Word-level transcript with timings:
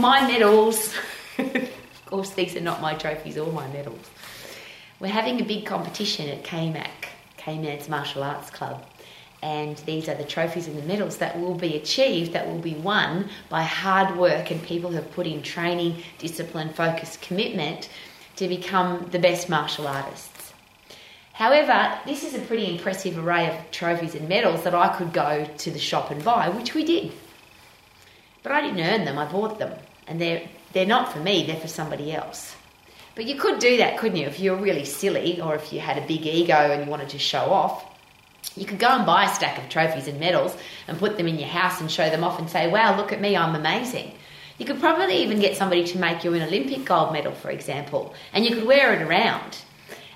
my 0.00 0.26
medals. 0.26 0.94
of 1.38 2.06
course, 2.06 2.30
these 2.30 2.56
are 2.56 2.60
not 2.60 2.80
my 2.80 2.94
trophies 2.94 3.36
or 3.36 3.52
my 3.52 3.68
medals. 3.68 4.10
We're 4.98 5.08
having 5.08 5.40
a 5.40 5.44
big 5.44 5.66
competition 5.66 6.28
at 6.28 6.42
KMAC, 6.42 6.88
K-Man's 7.36 7.88
Martial 7.88 8.22
Arts 8.22 8.50
Club. 8.50 8.84
And 9.42 9.76
these 9.78 10.08
are 10.08 10.14
the 10.14 10.24
trophies 10.24 10.66
and 10.66 10.76
the 10.76 10.82
medals 10.82 11.16
that 11.18 11.40
will 11.40 11.54
be 11.54 11.76
achieved, 11.76 12.32
that 12.32 12.46
will 12.46 12.58
be 12.58 12.74
won 12.74 13.30
by 13.48 13.62
hard 13.62 14.16
work 14.16 14.50
and 14.50 14.62
people 14.62 14.90
who 14.90 14.96
have 14.96 15.12
put 15.12 15.26
in 15.26 15.42
training, 15.42 16.02
discipline, 16.18 16.70
focus, 16.70 17.16
commitment 17.22 17.88
to 18.36 18.48
become 18.48 19.06
the 19.10 19.18
best 19.18 19.48
martial 19.48 19.86
artists. 19.86 20.52
However, 21.32 21.98
this 22.04 22.22
is 22.22 22.34
a 22.34 22.40
pretty 22.40 22.70
impressive 22.70 23.16
array 23.16 23.48
of 23.48 23.70
trophies 23.70 24.14
and 24.14 24.28
medals 24.28 24.62
that 24.64 24.74
I 24.74 24.94
could 24.96 25.14
go 25.14 25.46
to 25.46 25.70
the 25.70 25.78
shop 25.78 26.10
and 26.10 26.22
buy, 26.22 26.50
which 26.50 26.74
we 26.74 26.84
did. 26.84 27.12
But 28.42 28.52
I 28.52 28.60
didn't 28.60 28.80
earn 28.80 29.06
them, 29.06 29.18
I 29.18 29.24
bought 29.24 29.58
them. 29.58 29.72
And 30.10 30.20
they're, 30.20 30.42
they're 30.72 30.84
not 30.84 31.12
for 31.12 31.20
me, 31.20 31.46
they're 31.46 31.56
for 31.56 31.68
somebody 31.68 32.12
else. 32.12 32.54
But 33.14 33.26
you 33.26 33.36
could 33.36 33.60
do 33.60 33.78
that, 33.78 33.98
couldn't 33.98 34.18
you? 34.18 34.26
If 34.26 34.40
you 34.40 34.50
were 34.50 34.58
really 34.58 34.84
silly 34.84 35.40
or 35.40 35.54
if 35.54 35.72
you 35.72 35.80
had 35.80 35.96
a 35.96 36.06
big 36.06 36.26
ego 36.26 36.54
and 36.54 36.84
you 36.84 36.90
wanted 36.90 37.10
to 37.10 37.18
show 37.18 37.44
off, 37.50 37.84
you 38.56 38.66
could 38.66 38.78
go 38.78 38.88
and 38.88 39.06
buy 39.06 39.24
a 39.24 39.34
stack 39.34 39.58
of 39.58 39.68
trophies 39.68 40.08
and 40.08 40.18
medals 40.18 40.56
and 40.88 40.98
put 40.98 41.16
them 41.16 41.28
in 41.28 41.38
your 41.38 41.48
house 41.48 41.80
and 41.80 41.90
show 41.90 42.10
them 42.10 42.24
off 42.24 42.38
and 42.38 42.50
say, 42.50 42.70
wow, 42.70 42.96
look 42.96 43.12
at 43.12 43.20
me, 43.20 43.36
I'm 43.36 43.54
amazing. 43.54 44.12
You 44.58 44.66
could 44.66 44.80
probably 44.80 45.22
even 45.22 45.40
get 45.40 45.56
somebody 45.56 45.84
to 45.86 45.98
make 45.98 46.24
you 46.24 46.34
an 46.34 46.42
Olympic 46.42 46.84
gold 46.84 47.12
medal, 47.12 47.32
for 47.32 47.50
example, 47.50 48.14
and 48.32 48.44
you 48.44 48.54
could 48.54 48.66
wear 48.66 48.92
it 48.92 49.02
around. 49.02 49.58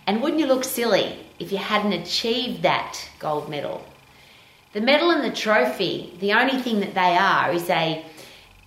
And 0.06 0.20
wouldn't 0.20 0.40
you 0.40 0.46
look 0.46 0.64
silly 0.64 1.18
if 1.38 1.52
you 1.52 1.58
hadn't 1.58 1.92
achieved 1.92 2.62
that 2.62 2.98
gold 3.18 3.48
medal? 3.48 3.82
The 4.74 4.80
medal 4.80 5.10
and 5.12 5.24
the 5.24 5.34
trophy, 5.34 6.12
the 6.20 6.32
only 6.32 6.60
thing 6.60 6.80
that 6.80 6.94
they 6.94 7.16
are 7.16 7.52
is 7.52 7.70
a 7.70 8.04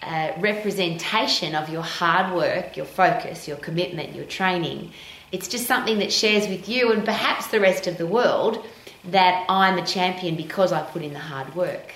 uh, 0.01 0.31
representation 0.39 1.55
of 1.55 1.69
your 1.69 1.81
hard 1.81 2.33
work, 2.35 2.77
your 2.77 2.85
focus, 2.85 3.47
your 3.47 3.57
commitment, 3.57 4.15
your 4.15 4.25
training. 4.25 4.91
It's 5.31 5.47
just 5.47 5.65
something 5.65 5.99
that 5.99 6.13
shares 6.13 6.47
with 6.47 6.69
you 6.69 6.91
and 6.91 7.03
perhaps 7.03 7.47
the 7.47 7.59
rest 7.59 7.87
of 7.87 7.97
the 7.97 8.07
world 8.07 8.65
that 9.05 9.45
I'm 9.49 9.77
a 9.77 9.85
champion 9.85 10.35
because 10.35 10.71
I 10.71 10.83
put 10.83 11.01
in 11.01 11.13
the 11.13 11.19
hard 11.19 11.55
work. 11.55 11.93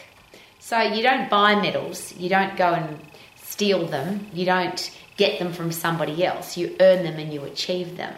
So 0.60 0.80
you 0.80 1.04
don't 1.04 1.30
buy 1.30 1.56
medals, 1.56 2.16
you 2.18 2.30
don't 2.30 2.56
go 2.56 2.74
and 2.74 3.00
steal 3.36 3.86
them, 3.88 4.28
you 4.34 4.46
don't 4.46 4.92
get 5.18 5.40
them 5.40 5.54
from 5.54 5.72
somebody 5.72 6.24
else, 6.26 6.58
you 6.58 6.76
earn 6.80 7.04
them 7.04 7.20
and 7.20 7.34
you 7.34 7.44
achieve 7.44 7.98
them. 7.98 8.14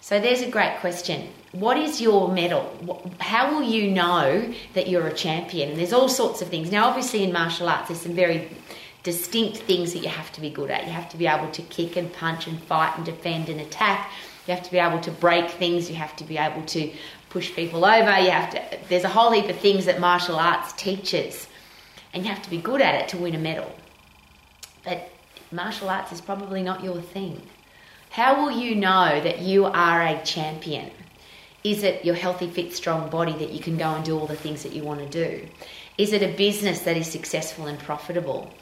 So 0.00 0.18
there's 0.18 0.40
a 0.40 0.50
great 0.50 0.78
question. 0.80 1.28
What 1.52 1.76
is 1.76 2.00
your 2.00 2.32
medal? 2.32 3.12
How 3.20 3.52
will 3.52 3.62
you 3.62 3.90
know 3.90 4.52
that 4.74 4.88
you're 4.88 5.06
a 5.06 5.12
champion? 5.12 5.70
And 5.70 5.78
there's 5.78 5.92
all 5.92 6.08
sorts 6.08 6.40
of 6.40 6.48
things. 6.48 6.72
Now, 6.72 6.88
obviously, 6.88 7.22
in 7.22 7.32
martial 7.32 7.68
arts, 7.68 7.88
there's 7.88 8.00
some 8.00 8.14
very 8.14 8.48
distinct 9.02 9.58
things 9.58 9.92
that 9.92 10.00
you 10.00 10.08
have 10.08 10.30
to 10.32 10.40
be 10.40 10.50
good 10.50 10.70
at. 10.70 10.86
You 10.86 10.92
have 10.92 11.08
to 11.10 11.16
be 11.16 11.26
able 11.26 11.50
to 11.52 11.62
kick 11.62 11.96
and 11.96 12.12
punch 12.12 12.46
and 12.46 12.60
fight 12.62 12.96
and 12.96 13.04
defend 13.04 13.48
and 13.48 13.60
attack. 13.60 14.10
You 14.46 14.54
have 14.54 14.62
to 14.64 14.70
be 14.70 14.78
able 14.78 15.00
to 15.00 15.10
break 15.10 15.50
things. 15.50 15.88
You 15.88 15.96
have 15.96 16.16
to 16.16 16.24
be 16.24 16.36
able 16.38 16.62
to 16.66 16.92
push 17.28 17.54
people 17.54 17.84
over. 17.84 18.18
You 18.18 18.30
have 18.30 18.50
to. 18.50 18.78
There's 18.88 19.04
a 19.04 19.08
whole 19.08 19.30
heap 19.30 19.48
of 19.48 19.56
things 19.58 19.86
that 19.86 20.00
martial 20.00 20.36
arts 20.36 20.72
teaches, 20.74 21.48
and 22.12 22.24
you 22.24 22.30
have 22.30 22.42
to 22.42 22.50
be 22.50 22.58
good 22.58 22.80
at 22.80 22.94
it 22.94 23.08
to 23.10 23.16
win 23.16 23.34
a 23.34 23.38
medal. 23.38 23.72
But 24.84 25.10
martial 25.52 25.88
arts 25.88 26.12
is 26.12 26.20
probably 26.20 26.62
not 26.62 26.82
your 26.82 27.00
thing. 27.00 27.40
How 28.10 28.42
will 28.42 28.50
you 28.50 28.74
know 28.74 29.20
that 29.20 29.40
you 29.40 29.66
are 29.66 30.02
a 30.02 30.20
champion? 30.24 30.90
Is 31.62 31.82
it 31.82 32.04
your 32.04 32.14
healthy, 32.14 32.48
fit, 32.48 32.72
strong 32.72 33.10
body 33.10 33.32
that 33.34 33.50
you 33.50 33.60
can 33.60 33.76
go 33.76 33.90
and 33.90 34.04
do 34.04 34.18
all 34.18 34.26
the 34.26 34.34
things 34.34 34.62
that 34.62 34.72
you 34.72 34.82
want 34.82 35.00
to 35.00 35.06
do? 35.06 35.46
Is 35.98 36.12
it 36.12 36.22
a 36.22 36.34
business 36.34 36.80
that 36.80 36.96
is 36.96 37.06
successful 37.06 37.66
and 37.66 37.78
profitable? 37.78 38.52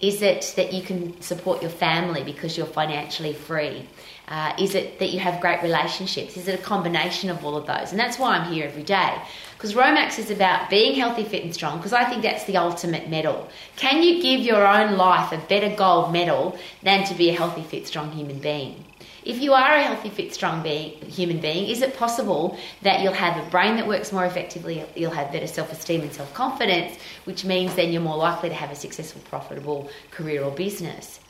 Is 0.00 0.22
it 0.22 0.52
that 0.56 0.72
you 0.72 0.82
can 0.82 1.20
support 1.20 1.60
your 1.60 1.72
family 1.72 2.22
because 2.22 2.56
you're 2.56 2.66
financially 2.66 3.32
free? 3.32 3.84
Uh, 4.28 4.52
is 4.58 4.74
it 4.74 4.98
that 5.00 5.10
you 5.10 5.18
have 5.18 5.40
great 5.40 5.60
relationships? 5.62 6.36
Is 6.36 6.46
it 6.46 6.60
a 6.60 6.62
combination 6.62 7.30
of 7.30 7.44
all 7.44 7.56
of 7.56 7.66
those? 7.66 7.90
And 7.90 7.98
that's 7.98 8.18
why 8.18 8.36
I'm 8.36 8.52
here 8.52 8.66
every 8.66 8.84
day. 8.84 9.20
Because 9.54 9.74
Romax 9.74 10.18
is 10.18 10.30
about 10.30 10.70
being 10.70 10.94
healthy, 10.94 11.24
fit, 11.24 11.42
and 11.42 11.52
strong, 11.52 11.78
because 11.78 11.92
I 11.92 12.04
think 12.04 12.22
that's 12.22 12.44
the 12.44 12.58
ultimate 12.58 13.08
medal. 13.08 13.48
Can 13.76 14.02
you 14.02 14.22
give 14.22 14.40
your 14.42 14.64
own 14.64 14.96
life 14.96 15.32
a 15.32 15.38
better 15.48 15.74
gold 15.74 16.12
medal 16.12 16.56
than 16.82 17.04
to 17.06 17.14
be 17.14 17.30
a 17.30 17.32
healthy, 17.32 17.62
fit, 17.62 17.88
strong 17.88 18.12
human 18.12 18.38
being? 18.38 18.84
If 19.24 19.40
you 19.40 19.52
are 19.52 19.74
a 19.74 19.82
healthy, 19.82 20.10
fit, 20.10 20.32
strong 20.34 20.62
being, 20.62 20.92
human 21.02 21.40
being, 21.40 21.68
is 21.68 21.82
it 21.82 21.96
possible 21.96 22.58
that 22.82 23.02
you'll 23.02 23.12
have 23.12 23.36
a 23.36 23.50
brain 23.50 23.76
that 23.76 23.86
works 23.86 24.12
more 24.12 24.24
effectively, 24.24 24.84
you'll 24.94 25.10
have 25.10 25.32
better 25.32 25.46
self 25.46 25.72
esteem 25.72 26.02
and 26.02 26.12
self 26.12 26.32
confidence, 26.34 26.96
which 27.24 27.44
means 27.44 27.74
then 27.74 27.92
you're 27.92 28.02
more 28.02 28.16
likely 28.16 28.48
to 28.48 28.54
have 28.54 28.70
a 28.70 28.76
successful, 28.76 29.20
profitable 29.28 29.90
career 30.10 30.42
or 30.42 30.50
business? 30.50 31.20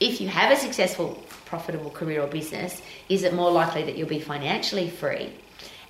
If 0.00 0.20
you 0.20 0.28
have 0.28 0.50
a 0.50 0.56
successful, 0.56 1.22
profitable 1.44 1.90
career 1.90 2.22
or 2.22 2.26
business, 2.26 2.80
is 3.08 3.22
it 3.22 3.34
more 3.34 3.50
likely 3.50 3.84
that 3.84 3.96
you'll 3.96 4.08
be 4.08 4.20
financially 4.20 4.88
free? 4.88 5.32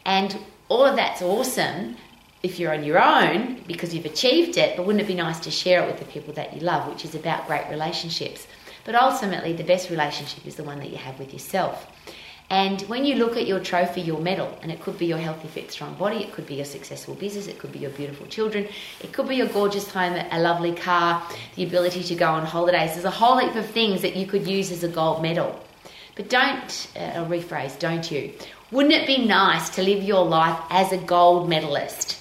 And 0.05 0.37
all 0.69 0.84
of 0.84 0.97
that's 0.97 1.22
awesome 1.22 1.97
if 2.43 2.59
you're 2.59 2.72
on 2.72 2.84
your 2.84 3.03
own 3.03 3.62
because 3.66 3.94
you've 3.94 4.06
achieved 4.06 4.56
it, 4.56 4.77
but 4.77 4.87
wouldn't 4.87 5.03
it 5.03 5.06
be 5.06 5.15
nice 5.15 5.41
to 5.41 5.50
share 5.50 5.83
it 5.83 5.87
with 5.87 5.99
the 5.99 6.06
people 6.06 6.33
that 6.34 6.55
you 6.55 6.60
love, 6.60 6.89
which 6.89 7.05
is 7.05 7.15
about 7.15 7.47
great 7.47 7.69
relationships? 7.71 8.47
But 8.84 8.94
ultimately, 8.94 9.52
the 9.52 9.64
best 9.64 9.91
relationship 9.91 10.46
is 10.46 10.56
the 10.56 10.64
one 10.64 10.78
that 10.78 10.91
you 10.91 10.96
have 10.96 11.18
with 11.18 11.32
yourself. 11.32 11.86
And 12.50 12.82
when 12.82 13.04
you 13.04 13.14
look 13.14 13.36
at 13.36 13.46
your 13.46 13.60
trophy, 13.60 14.00
your 14.00 14.20
medal, 14.20 14.58
and 14.60 14.72
it 14.72 14.80
could 14.80 14.98
be 14.98 15.06
your 15.06 15.18
healthy, 15.18 15.46
fit, 15.46 15.70
strong 15.70 15.94
body, 15.94 16.16
it 16.16 16.32
could 16.32 16.46
be 16.46 16.56
your 16.56 16.64
successful 16.64 17.14
business, 17.14 17.46
it 17.46 17.60
could 17.60 17.70
be 17.70 17.78
your 17.78 17.92
beautiful 17.92 18.26
children, 18.26 18.66
it 19.00 19.12
could 19.12 19.28
be 19.28 19.36
your 19.36 19.46
gorgeous 19.46 19.88
home, 19.88 20.14
a 20.32 20.41
lovely 20.41 20.74
car, 20.74 21.24
the 21.54 21.62
ability 21.62 22.02
to 22.02 22.16
go 22.16 22.26
on 22.26 22.44
holidays. 22.44 22.94
There's 22.94 23.04
a 23.04 23.10
whole 23.10 23.38
heap 23.38 23.54
of 23.54 23.66
things 23.66 24.02
that 24.02 24.16
you 24.16 24.26
could 24.26 24.48
use 24.48 24.72
as 24.72 24.82
a 24.82 24.88
gold 24.88 25.22
medal. 25.22 25.64
But 26.16 26.28
don't, 26.28 26.88
uh, 26.97 27.20
I'll 27.20 27.26
rephrase, 27.26 27.78
don't 27.78 28.10
you? 28.10 28.32
Wouldn't 28.72 28.94
it 28.94 29.06
be 29.06 29.24
nice 29.24 29.70
to 29.70 29.82
live 29.82 30.02
your 30.02 30.24
life 30.24 30.58
as 30.70 30.91
a 30.91 30.98
gold 30.98 31.48
medalist? 31.48 32.18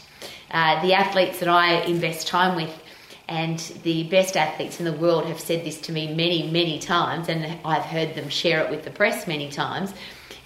Uh, 0.52 0.80
the 0.84 0.94
athletes 0.94 1.40
that 1.40 1.50
I 1.50 1.82
invest 1.82 2.28
time 2.28 2.56
with 2.56 2.72
and 3.30 3.60
the 3.84 4.04
best 4.06 4.36
athletes 4.36 4.80
in 4.80 4.86
the 4.86 4.94
world 4.94 5.26
have 5.26 5.40
said 5.40 5.64
this 5.64 5.80
to 5.82 5.92
me 5.92 6.14
many, 6.14 6.50
many 6.52 6.80
times, 6.80 7.30
and 7.30 7.60
I've 7.64 7.84
heard 7.84 8.16
them 8.16 8.28
share 8.28 8.64
it 8.64 8.72
with 8.72 8.84
the 8.84 8.90
press 8.90 9.28
many 9.28 9.50
times, 9.50 9.94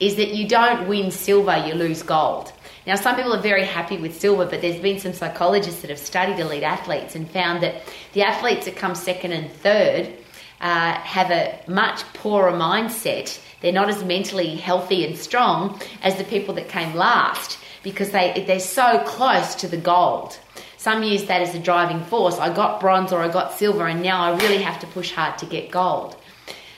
is 0.01 0.17
that 0.17 0.33
you 0.33 0.47
don't 0.47 0.87
win 0.87 1.09
silver, 1.09 1.65
you 1.65 1.75
lose 1.75 2.03
gold. 2.03 2.51
Now, 2.85 2.95
some 2.95 3.15
people 3.15 3.33
are 3.33 3.41
very 3.41 3.63
happy 3.63 3.97
with 3.97 4.19
silver, 4.19 4.45
but 4.45 4.59
there's 4.59 4.81
been 4.81 4.99
some 4.99 5.13
psychologists 5.13 5.81
that 5.81 5.89
have 5.89 5.99
studied 5.99 6.39
elite 6.39 6.63
athletes 6.63 7.15
and 7.15 7.29
found 7.31 7.63
that 7.63 7.83
the 8.11 8.23
athletes 8.23 8.65
that 8.65 8.75
come 8.75 8.95
second 8.95 9.31
and 9.31 9.49
third 9.49 10.13
uh, 10.59 10.93
have 10.93 11.31
a 11.31 11.57
much 11.69 12.01
poorer 12.13 12.51
mindset. 12.51 13.39
They're 13.61 13.71
not 13.71 13.87
as 13.87 14.03
mentally 14.03 14.57
healthy 14.57 15.05
and 15.05 15.17
strong 15.17 15.79
as 16.01 16.17
the 16.17 16.25
people 16.25 16.53
that 16.55 16.67
came 16.67 16.93
last 16.95 17.57
because 17.81 18.11
they, 18.11 18.43
they're 18.45 18.59
so 18.59 18.99
close 19.05 19.55
to 19.55 19.69
the 19.69 19.77
gold. 19.77 20.37
Some 20.83 21.01
use 21.01 21.23
that 21.27 21.41
as 21.41 21.55
a 21.55 21.59
driving 21.59 22.03
force. 22.03 22.37
I 22.39 22.53
got 22.53 22.81
bronze 22.81 23.13
or 23.13 23.21
I 23.21 23.29
got 23.29 23.53
silver, 23.53 23.87
and 23.87 24.03
now 24.03 24.21
I 24.21 24.37
really 24.39 24.61
have 24.61 24.81
to 24.81 24.87
push 24.87 25.13
hard 25.13 25.37
to 25.37 25.45
get 25.45 25.71
gold. 25.71 26.17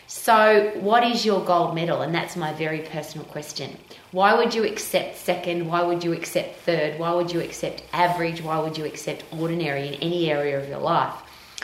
So, 0.06 0.72
what 0.76 1.04
is 1.04 1.26
your 1.26 1.44
gold 1.44 1.74
medal? 1.74 2.04
And 2.04 2.14
that's 2.14 2.36
my 2.36 2.54
very 2.54 2.82
personal 2.82 3.26
question. 3.26 3.76
Why 4.12 4.36
would 4.36 4.54
you 4.54 4.64
accept 4.64 5.18
second? 5.18 5.68
Why 5.68 5.82
would 5.82 6.04
you 6.04 6.14
accept 6.14 6.58
third? 6.58 7.00
Why 7.00 7.14
would 7.14 7.34
you 7.34 7.40
accept 7.40 7.82
average? 7.94 8.44
Why 8.44 8.60
would 8.60 8.78
you 8.78 8.86
accept 8.86 9.24
ordinary 9.32 9.88
in 9.88 9.96
any 9.96 10.30
area 10.30 10.60
of 10.60 10.70
your 10.70 10.78
life? 10.78 11.16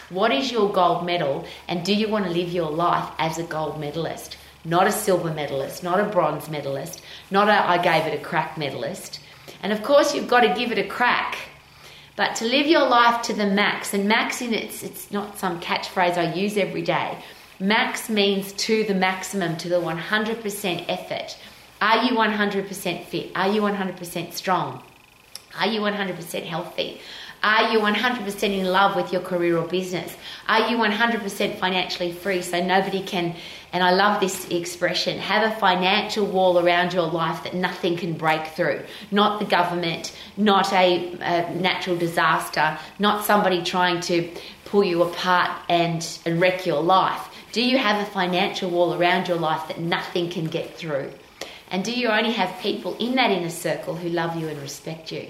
What 0.09 0.31
is 0.31 0.51
your 0.51 0.73
gold 0.73 1.05
medal? 1.05 1.45
And 1.67 1.85
do 1.85 1.93
you 1.93 2.07
want 2.07 2.25
to 2.25 2.31
live 2.31 2.49
your 2.49 2.71
life 2.71 3.07
as 3.19 3.37
a 3.37 3.43
gold 3.43 3.79
medalist? 3.79 4.37
Not 4.65 4.87
a 4.87 4.91
silver 4.91 5.31
medalist, 5.31 5.83
not 5.83 5.99
a 5.99 6.05
bronze 6.05 6.49
medalist, 6.49 7.03
not 7.29 7.49
a 7.49 7.69
I 7.69 7.77
gave 7.77 8.11
it 8.11 8.19
a 8.19 8.23
crack 8.23 8.57
medalist. 8.57 9.19
And 9.61 9.71
of 9.71 9.83
course, 9.83 10.15
you've 10.15 10.27
got 10.27 10.41
to 10.41 10.55
give 10.55 10.71
it 10.71 10.79
a 10.79 10.87
crack 10.87 11.37
but 12.21 12.35
to 12.35 12.45
live 12.45 12.67
your 12.67 12.87
life 12.87 13.23
to 13.23 13.33
the 13.33 13.47
max, 13.47 13.95
and 13.95 14.07
max 14.07 14.43
in 14.43 14.53
it's 14.53 14.83
it's 14.83 15.09
not 15.09 15.39
some 15.39 15.59
catchphrase 15.59 16.17
I 16.17 16.31
use 16.35 16.55
every 16.55 16.83
day. 16.83 17.17
Max 17.59 18.09
means 18.09 18.51
to 18.67 18.83
the 18.83 18.93
maximum, 18.93 19.57
to 19.57 19.67
the 19.67 19.81
100% 19.81 20.85
effort. 20.87 21.35
Are 21.81 22.03
you 22.03 22.11
100% 22.11 23.05
fit? 23.05 23.31
Are 23.35 23.51
you 23.51 23.61
100% 23.61 24.33
strong? 24.33 24.83
Are 25.59 25.65
you 25.65 25.81
100% 25.81 26.45
healthy? 26.45 27.01
Are 27.43 27.71
you 27.71 27.79
100% 27.79 28.43
in 28.43 28.65
love 28.67 28.95
with 28.95 29.11
your 29.11 29.21
career 29.21 29.57
or 29.57 29.67
business? 29.67 30.15
Are 30.47 30.69
you 30.69 30.77
100% 30.77 31.57
financially 31.57 32.11
free 32.11 32.43
so 32.43 32.63
nobody 32.63 33.01
can, 33.01 33.35
and 33.73 33.83
I 33.83 33.91
love 33.91 34.19
this 34.19 34.47
expression, 34.49 35.17
have 35.17 35.51
a 35.51 35.55
financial 35.55 36.27
wall 36.27 36.59
around 36.59 36.93
your 36.93 37.07
life 37.07 37.43
that 37.43 37.55
nothing 37.55 37.97
can 37.97 38.13
break 38.13 38.45
through? 38.49 38.81
Not 39.09 39.39
the 39.39 39.45
government, 39.45 40.15
not 40.37 40.71
a, 40.71 41.13
a 41.19 41.55
natural 41.55 41.97
disaster, 41.97 42.77
not 42.99 43.25
somebody 43.25 43.63
trying 43.63 44.01
to 44.01 44.29
pull 44.65 44.83
you 44.83 45.01
apart 45.01 45.49
and, 45.67 46.07
and 46.27 46.39
wreck 46.39 46.67
your 46.67 46.83
life. 46.83 47.27
Do 47.53 47.63
you 47.63 47.79
have 47.79 48.07
a 48.07 48.11
financial 48.11 48.69
wall 48.69 48.93
around 48.93 49.27
your 49.27 49.37
life 49.37 49.67
that 49.67 49.79
nothing 49.79 50.29
can 50.29 50.45
get 50.45 50.75
through? 50.75 51.11
And 51.71 51.83
do 51.83 51.91
you 51.91 52.09
only 52.09 52.33
have 52.33 52.61
people 52.61 52.95
in 52.97 53.15
that 53.15 53.31
inner 53.31 53.49
circle 53.49 53.95
who 53.95 54.09
love 54.09 54.35
you 54.35 54.47
and 54.47 54.61
respect 54.61 55.11
you? 55.11 55.27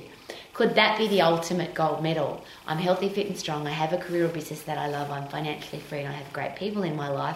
Could 0.61 0.75
that 0.75 0.99
be 0.99 1.07
the 1.07 1.23
ultimate 1.23 1.73
gold 1.73 2.03
medal? 2.03 2.45
I'm 2.67 2.77
healthy, 2.77 3.09
fit, 3.09 3.25
and 3.25 3.35
strong. 3.35 3.65
I 3.65 3.71
have 3.71 3.93
a 3.93 3.97
career 3.97 4.25
or 4.25 4.27
business 4.27 4.61
that 4.61 4.77
I 4.77 4.89
love. 4.89 5.09
I'm 5.09 5.27
financially 5.27 5.81
free 5.81 6.01
and 6.01 6.07
I 6.07 6.11
have 6.11 6.31
great 6.33 6.55
people 6.55 6.83
in 6.83 6.95
my 6.95 7.09
life. 7.09 7.35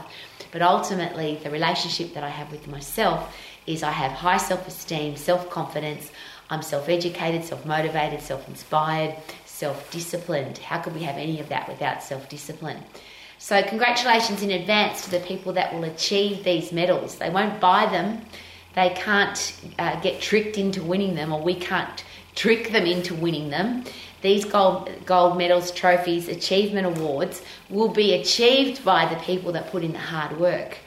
But 0.52 0.62
ultimately, 0.62 1.40
the 1.44 1.50
relationship 1.50 2.14
that 2.14 2.24
I 2.24 2.30
have 2.30 2.52
with 2.52 2.68
myself 2.68 3.36
is 3.66 3.82
I 3.82 3.90
have 3.90 4.12
high 4.12 4.38
self 4.38 4.68
esteem, 4.68 5.16
self 5.16 5.50
confidence. 5.50 6.12
I'm 6.52 6.62
self 6.62 6.88
educated, 6.88 7.44
self 7.44 7.66
motivated, 7.66 8.22
self 8.22 8.48
inspired, 8.48 9.16
self 9.46 9.90
disciplined. 9.90 10.60
How 10.60 10.78
could 10.78 10.94
we 10.94 11.02
have 11.02 11.16
any 11.18 11.40
of 11.40 11.50
that 11.50 11.68
without 11.68 12.04
self 12.04 12.30
discipline? 12.30 12.78
So, 13.40 13.64
congratulations 13.64 14.44
in 14.44 14.52
advance 14.52 15.04
to 15.06 15.10
the 15.10 15.22
people 15.22 15.52
that 15.54 15.74
will 15.74 15.86
achieve 15.86 16.44
these 16.44 16.72
medals. 16.72 17.16
They 17.16 17.32
won't 17.32 17.60
buy 17.60 17.88
them, 17.88 18.22
they 18.76 18.90
can't 18.90 19.60
uh, 19.80 20.00
get 20.02 20.22
tricked 20.22 20.60
into 20.60 20.84
winning 20.84 21.16
them, 21.16 21.34
or 21.34 21.42
we 21.42 21.56
can't 21.56 22.04
trick 22.36 22.72
them 22.72 22.86
into 22.86 23.16
winning 23.16 23.50
them. 23.50 23.84
These 24.22 24.46
gold, 24.46 24.90
gold 25.06 25.38
medals, 25.38 25.72
trophies, 25.72 26.28
achievement 26.28 26.88
awards 26.88 27.42
will 27.70 27.90
be 27.90 28.14
achieved 28.14 28.84
by 28.84 29.06
the 29.06 29.20
people 29.22 29.52
that 29.54 29.72
put 29.72 29.84
in 29.84 29.94
the 29.94 30.00
hard 30.00 30.40
work. 30.40 30.78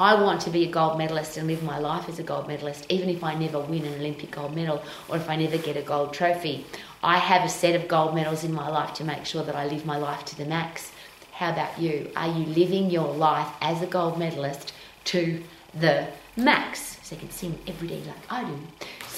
I 0.00 0.14
want 0.14 0.40
to 0.42 0.50
be 0.50 0.62
a 0.62 0.70
gold 0.70 0.96
medalist 0.96 1.36
and 1.36 1.48
live 1.48 1.64
my 1.64 1.78
life 1.78 2.08
as 2.08 2.20
a 2.20 2.22
gold 2.22 2.46
medalist, 2.46 2.86
even 2.88 3.08
if 3.08 3.24
I 3.24 3.34
never 3.34 3.58
win 3.58 3.84
an 3.84 3.94
Olympic 3.94 4.30
gold 4.30 4.54
medal 4.54 4.80
or 5.08 5.16
if 5.16 5.28
I 5.28 5.34
never 5.34 5.58
get 5.58 5.76
a 5.76 5.82
gold 5.82 6.14
trophy. 6.14 6.66
I 7.02 7.18
have 7.18 7.44
a 7.44 7.48
set 7.48 7.74
of 7.74 7.88
gold 7.88 8.14
medals 8.14 8.44
in 8.44 8.52
my 8.52 8.68
life 8.68 8.94
to 8.94 9.04
make 9.04 9.26
sure 9.26 9.42
that 9.42 9.56
I 9.56 9.66
live 9.66 9.84
my 9.84 9.98
life 9.98 10.24
to 10.26 10.36
the 10.36 10.44
max. 10.44 10.92
How 11.32 11.50
about 11.50 11.80
you? 11.80 12.10
Are 12.14 12.28
you 12.28 12.46
living 12.46 12.90
your 12.90 13.12
life 13.12 13.52
as 13.60 13.82
a 13.82 13.86
gold 13.86 14.18
medalist 14.18 14.72
to 15.06 15.42
the 15.74 16.06
max? 16.36 16.98
So 17.02 17.16
you 17.16 17.20
can 17.20 17.30
sing 17.30 17.58
every 17.66 17.88
day 17.88 18.02
like 18.06 18.30
I 18.30 18.44
do. 18.44 18.56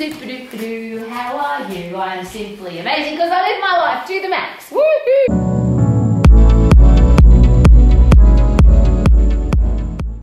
Super 0.00 0.24
duper 0.24 0.58
doo 0.58 1.06
how 1.10 1.36
are 1.36 1.70
you? 1.70 1.94
I 1.94 2.14
am 2.14 2.24
simply 2.24 2.78
amazing 2.78 3.16
because 3.16 3.30
I 3.30 3.42
live 3.50 3.60
my 3.60 3.76
life 3.76 4.06
to 4.06 4.20
the 4.22 4.30
max. 4.30 4.70
Woohoo! 4.70 5.49